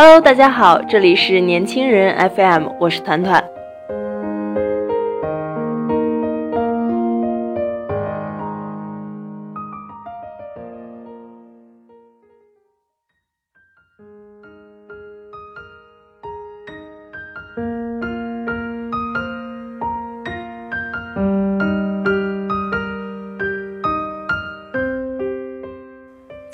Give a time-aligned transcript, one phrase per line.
[0.00, 3.42] Hello，大家好，这里是年轻人 FM，我是团团。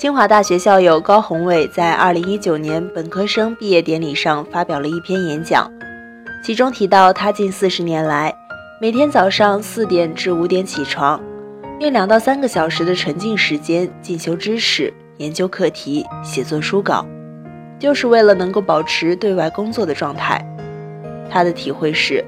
[0.05, 5.73] 清华大学校友高宏伟在2019年本科生毕业典礼上发表了一篇演讲，
[6.45, 8.31] 其中提到他近四十年来，
[8.79, 11.19] 每天早上四点至五点起床，
[11.81, 17.07] 用两到三个小时的沉浸时间进修知识、研究课题、写作书稿，
[17.79, 20.39] 就是为了能够保持对外工作的状态。
[21.31, 22.23] 他的体会是，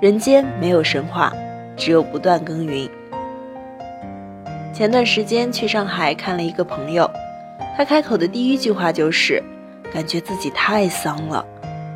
[0.00, 1.30] 人间没有神话，
[1.76, 2.88] 只有不断耕耘。
[4.72, 7.10] 前段时间去上海看了一个朋友，
[7.76, 9.42] 他开口的第一句话就是，
[9.92, 11.44] 感觉自己太丧了，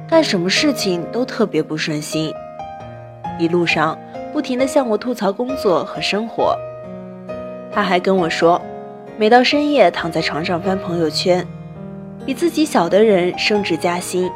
[0.09, 2.33] 干什么事情都特别不顺心。
[3.39, 3.99] 一路上
[4.33, 6.57] 不停地向我吐槽工作和生活。
[7.73, 8.61] 他还跟我说，
[9.17, 11.47] 每到深夜躺在床上翻朋友圈，
[12.27, 14.31] 比自己小的人升职加薪，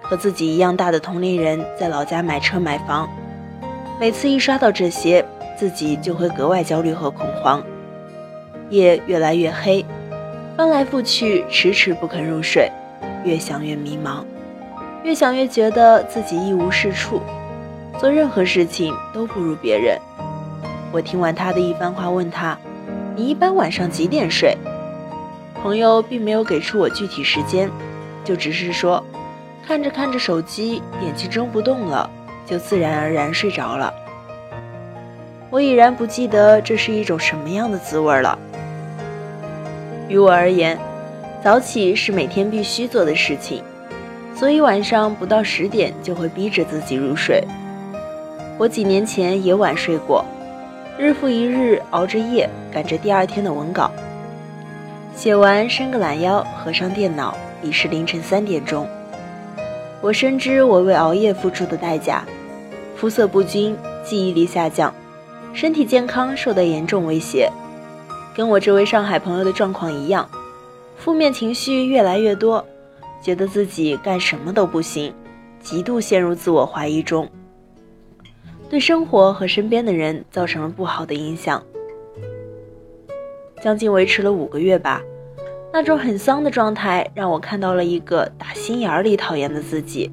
[0.00, 3.08] 和自己一样大的同龄人在老家买车买房，
[3.98, 5.24] 每次一刷到这些，
[5.58, 7.60] 自己就会格外焦虑和恐慌。
[8.70, 9.84] 夜越来越黑，
[10.56, 12.70] 翻来覆去，迟迟不肯入睡，
[13.24, 14.22] 越想越迷茫，
[15.02, 17.22] 越想越觉得自己一无是处，
[17.98, 19.98] 做任何事情都不如别人。
[20.92, 22.58] 我听完他的一番话，问他
[23.16, 24.56] ：“你一般晚上几点睡？”
[25.62, 27.70] 朋友并没有给出我具体时间，
[28.24, 29.02] 就只是说，
[29.66, 32.08] 看着看着手机，眼睛睁不动了，
[32.46, 33.92] 就自然而然睡着了。
[35.50, 38.38] 我已然不记得这是一种什么样的滋味了。
[40.08, 40.78] 于我而言，
[41.44, 43.62] 早起是每天必须做的事情，
[44.34, 47.44] 所以晚上不到十点就会逼着自己入睡。
[48.58, 50.24] 我几年前也晚睡过，
[50.98, 53.90] 日复一日熬着夜赶着第二天的文稿，
[55.14, 58.88] 写完伸个懒腰，合上电脑，已是凌晨三点钟。
[60.00, 62.24] 我深知我为熬夜付出的代价，
[62.96, 64.92] 肤色不均，记忆力下降，
[65.52, 67.50] 身体健康受到严重威胁。
[68.38, 70.30] 跟我这位上海朋友的状况一样，
[70.96, 72.64] 负面情绪越来越多，
[73.20, 75.12] 觉得自己干什么都不行，
[75.60, 77.28] 极度陷入自我怀疑中，
[78.70, 81.60] 对生活和身边的人造成了不好的影响。
[83.60, 85.02] 将近维持了五个月吧，
[85.72, 90.12] 那种很丧的状态让我看到了一个打心眼里讨厌的自己，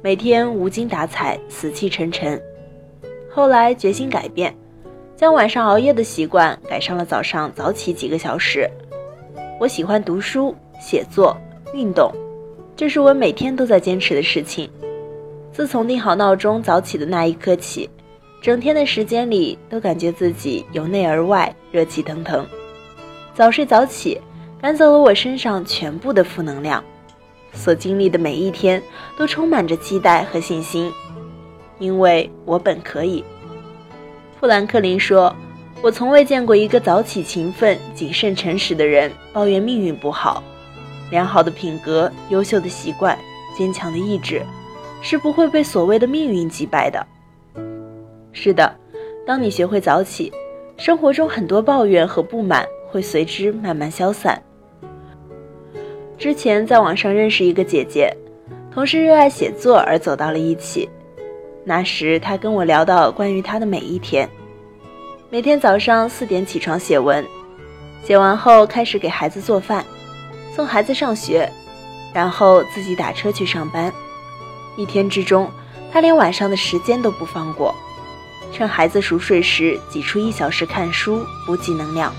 [0.00, 2.40] 每天无精打采，死气沉沉。
[3.30, 4.56] 后来决心改变。
[5.16, 8.68] 将晚上熬夜的习惯改上了早上早起几个小时。
[9.58, 11.34] 我喜欢读书、写作、
[11.72, 12.12] 运动，
[12.76, 14.70] 这是我每天都在坚持的事情。
[15.50, 17.88] 自从定好闹钟早起的那一刻起，
[18.42, 22.46] 整天的时间里都感觉自己由内而外热气腾腾。
[23.34, 24.20] 早睡早起，
[24.60, 26.84] 赶走了我身上全部的负能量。
[27.54, 28.82] 所经历的每一天
[29.16, 30.92] 都充满着期待和信心，
[31.78, 33.24] 因为我本可以。
[34.38, 35.34] 富兰克林说
[35.80, 40.42] ：“我从未见过一个早起、勤奋、谨慎、诚实的人抱怨命运不好。
[41.10, 43.18] 良好的品格、优秀的习惯、
[43.56, 44.42] 坚强的意志，
[45.00, 47.06] 是不会被所谓的命运击败的。”
[48.32, 48.76] 是的，
[49.26, 50.30] 当你学会早起，
[50.76, 54.40] 生活中很多抱怨和不满会随之慢慢消散。
[56.18, 58.14] 之前在网上认识一个姐姐，
[58.70, 60.86] 同是热爱写作而走到了一起。
[61.68, 64.30] 那时，他跟我聊到关于他的每一天：
[65.28, 67.26] 每天早上四点起床写文，
[68.04, 69.84] 写完后开始给孩子做饭，
[70.54, 71.50] 送孩子上学，
[72.14, 73.92] 然后自己打车去上班。
[74.76, 75.50] 一天之中，
[75.92, 77.74] 他连晚上的时间都不放过，
[78.52, 82.14] 趁孩子熟睡时挤出一小时看书，补给能量。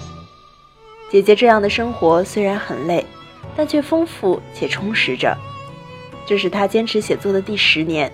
[1.09, 3.05] 姐姐这样的生活虽然很累，
[3.55, 5.37] 但却丰富且充实着。
[6.25, 8.11] 这是他坚持写作的第十年。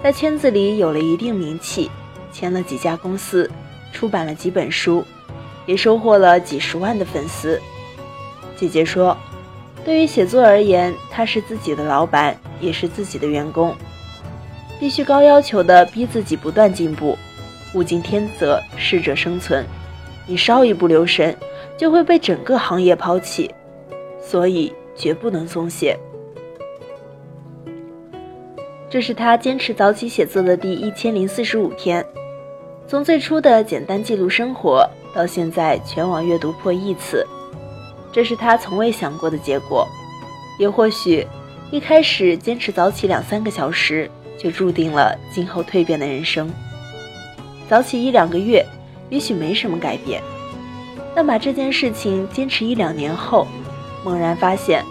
[0.00, 1.90] 在圈子里有了一定名气，
[2.32, 3.50] 签了几家公司，
[3.92, 5.04] 出版了几本书，
[5.66, 7.60] 也收获了几十万的粉丝。
[8.56, 9.16] 姐姐说
[9.84, 13.74] ：“对于写作而言，他是自己的老板，也是自己的员工，
[14.78, 17.18] 必须高要求的逼自己不断进步，
[17.74, 19.66] 物竞天择，适者生存。
[20.26, 21.36] 你稍一不留神，
[21.76, 23.52] 就会被整个行业抛弃，
[24.22, 25.98] 所以绝不能松懈。”
[28.90, 32.04] 这是他坚持早起写作的第一千零四十五天，
[32.86, 37.26] 从最初的简单记录生活，到现在全网阅读破亿次，
[38.10, 39.86] 这是他从未想过的结果。
[40.58, 41.26] 也或许，
[41.70, 46.50] 一开始坚持早起两三个小时，就注定了今后蜕变的人生。
[47.68, 48.64] 早起一两个月，
[49.10, 50.22] 也许没什么改变，
[51.14, 53.46] 但把这件事情坚持一两年后，
[54.02, 54.82] 猛然发现，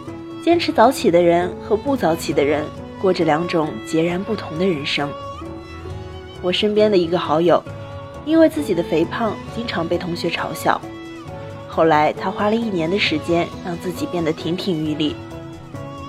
[0.43, 2.63] 坚持早起的人和不早起的人
[3.01, 5.09] 过着两种截然不同的人生。
[6.41, 7.63] 我身边的一个好友，
[8.25, 10.79] 因为自己的肥胖，经常被同学嘲笑。
[11.67, 15.15] 后来，他花了一年的时间，让自己变得亭亭玉立。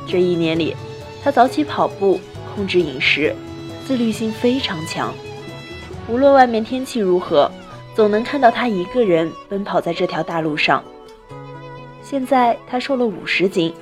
[0.06, 0.74] 这一年里，
[1.22, 2.18] 他早起跑步，
[2.54, 3.34] 控制饮食，
[3.86, 5.12] 自律性非常强。
[6.08, 7.50] 无论外面天气如何，
[7.94, 10.82] 总能看到他一个人奔跑在这条大路上。
[12.02, 13.74] 现在他瘦了五十斤，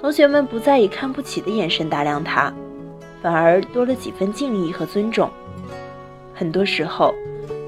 [0.00, 2.50] 同学们不再以看不起的眼神打量他，
[3.20, 5.30] 反而多了几分敬意和尊重。
[6.34, 7.14] 很多时候，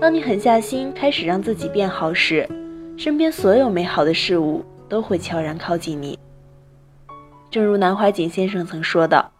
[0.00, 2.48] 当你狠下心开始让自己变好时，
[2.96, 6.18] 身边所有美好的事物都会悄然靠近你。
[7.50, 9.30] 正如南怀瑾先生曾说的：“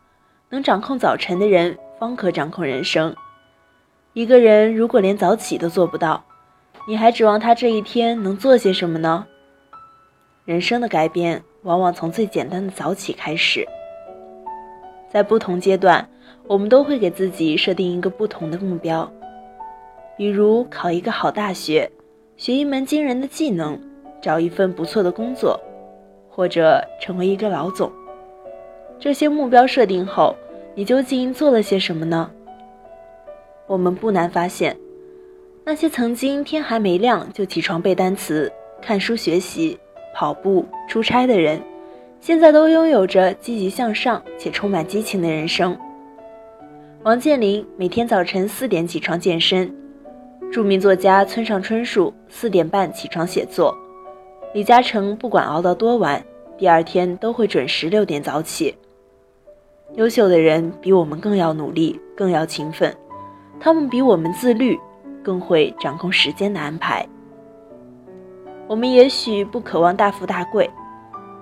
[0.51, 3.17] 能掌控早晨的人，方可掌控人生。
[4.13, 6.23] 一个人如果连早起都做不到，
[6.87, 9.25] 你还指望他这一天能做些什么呢？”
[10.45, 13.67] 人生的改变往往从最简单的早起开始。
[15.11, 16.09] 在不同阶段，
[16.47, 19.11] 我们都会给自己设定一个不同的目标，
[20.17, 21.91] 比如考一个好大学，
[22.37, 23.79] 学一门惊人的技能，
[24.21, 25.61] 找一份不错的工作，
[26.31, 27.93] 或者成为一个老总。
[28.99, 30.35] 这些目标设定后，
[30.75, 32.31] 你究竟做了些什么呢？
[33.67, 34.77] 我们不难发现，
[35.65, 38.51] 那些曾经天还没亮就起床背单词、
[38.81, 39.79] 看书学习、
[40.15, 41.61] 跑步、出差的人，
[42.21, 45.77] 现在都拥有着积极向上且充满激情的人生。
[47.03, 49.75] 王健林每天早晨四点起床健身，
[50.53, 53.77] 著名作家村上春树四点半起床写作，
[54.55, 56.25] 李嘉诚不管熬到多晚，
[56.57, 58.75] 第二天都会准时六点早起。
[59.95, 62.95] 优秀的人比我们更要努力，更要勤奋，
[63.59, 64.79] 他们比我们自律，
[65.23, 67.07] 更会掌控时间的安排。
[68.73, 70.71] 我们也许不渴望大富大贵，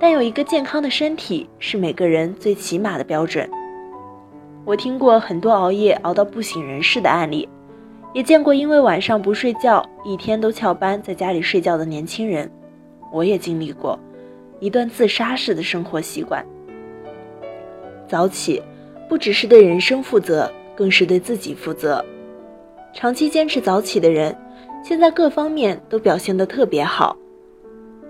[0.00, 3.48] 但有一个健康的身体是每个人最起码的标准。
[4.64, 7.48] 我听过很多熬夜熬到不省人事的案例，
[8.12, 12.50] 也见过因为晚上不睡觉，一天都翘班在家里睡觉的年轻人。
[13.12, 13.96] 我也经历过
[14.58, 16.44] 一段自杀式的生活习惯。
[18.08, 18.60] 早起，
[19.08, 22.04] 不只是对人生负责，更是对自己负责。
[22.92, 24.36] 长期坚持早起的人，
[24.82, 27.16] 现在各方面都表现得特别好。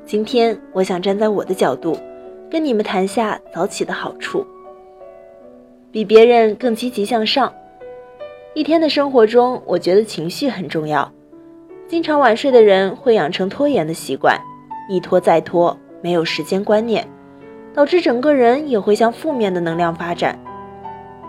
[0.05, 1.97] 今天，我想站在我的角度，
[2.51, 4.45] 跟你们谈下早起的好处。
[5.93, 7.53] 比别人更积极向上。
[8.55, 11.11] 一天的生活中，我觉得情绪很重要。
[11.87, 14.37] 经常晚睡的人会养成拖延的习惯，
[14.89, 17.07] 一拖再拖，没有时间观念。
[17.73, 20.37] 导致整个人也会向负面的能量发展。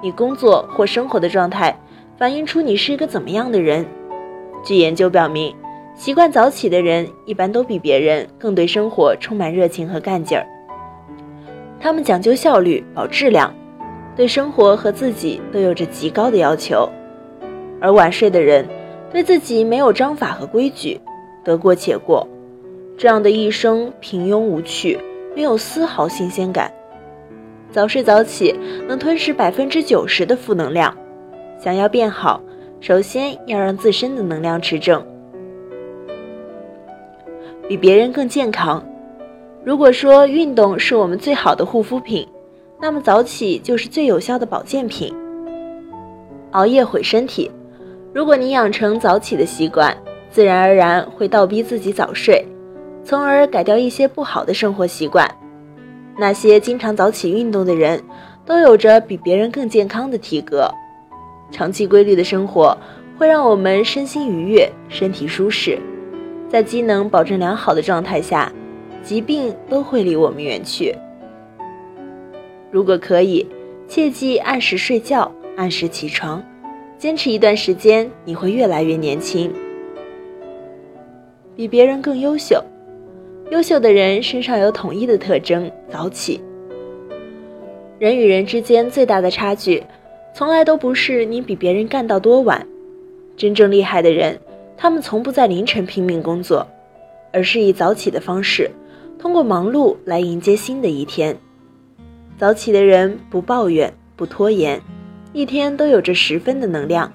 [0.02, 1.78] 你工作或生活的状态，
[2.18, 3.86] 反映出你是一个怎么样的人。
[4.64, 5.56] 据研究表明，
[5.94, 10.46] 习惯早起的人一般都比别人更对生活充满热情和干劲儿。
[11.80, 13.54] 他们讲究效率、保质量，
[14.16, 16.90] 对生活和自己都有着极高的要求。
[17.80, 18.68] 而晚睡的人，
[19.12, 21.00] 对自己没有章法和规矩，
[21.44, 22.28] 得过且过，
[22.98, 25.00] 这样的一生平庸无趣。
[25.34, 26.70] 没有丝毫新鲜感。
[27.72, 28.54] 早睡早起
[28.86, 30.94] 能吞噬百分之九十的负能量。
[31.58, 32.42] 想要变好，
[32.82, 35.02] 首先要让自身的能量持正，
[37.72, 38.84] 比别人更健康。
[39.64, 42.28] 如果说运动是我们最好的护肤品，
[42.82, 45.16] 那么早起就是最有效的保健品。
[46.52, 47.50] 熬夜毁身体，
[48.12, 49.96] 如果你养成早起的习惯，
[50.30, 52.46] 自然而然会倒逼自己早睡。
[53.06, 55.26] 从而改掉一些不好的生活习惯。
[56.18, 58.04] 那些经常早起运动的人，
[58.46, 60.70] 都有着比别人更健康的体格。
[61.52, 62.78] 长期规律的生活
[63.18, 65.80] 会让我们身心愉悦，身体舒适。
[66.52, 68.52] 在机能保证良好的状态下，
[69.02, 70.94] 疾病都会离我们远去。
[72.70, 73.48] 如果可以，
[73.88, 76.44] 切记按时睡觉，按时起床，
[76.98, 79.50] 坚持一段时间，你会越来越年轻，
[81.56, 82.62] 比别人更优秀。
[83.50, 86.42] 优秀的人身上有统一的特征：早起。
[87.98, 89.82] 人与人之间最大的差距，
[90.34, 92.68] 从来都不是你比别人干到多晚。
[93.38, 94.38] 真正厉害的人，
[94.78, 96.68] 他们从不在凌晨拼命工作，
[97.32, 98.70] 而是以早起的方式，
[99.20, 101.38] 通过忙碌来迎接新的一天。
[102.38, 104.82] 早起的人不抱怨，不拖延，
[105.34, 107.12] 一天都有着十分的能量。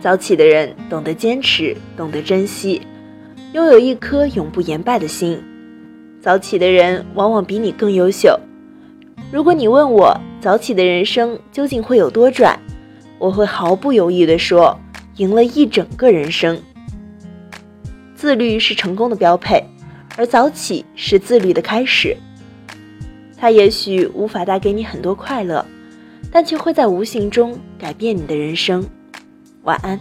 [0.00, 2.82] 早起的人懂得坚持，懂得珍惜。
[3.52, 5.42] 拥有一颗永不言败的心，
[6.20, 8.38] 早起的人往往比你更优秀。
[9.30, 12.58] 如果你问我早起的人生究竟会有多赚，
[13.18, 14.78] 我会毫不犹豫地说，
[15.16, 16.60] 赢了一整个人生。
[18.14, 19.64] 自律是成功的标配，
[20.16, 22.16] 而早起是自律的开始。
[23.36, 25.66] 它也许无法带给你很多快乐，
[26.30, 28.86] 但却会在无形中改变你的人生。
[29.64, 29.98] 晚安。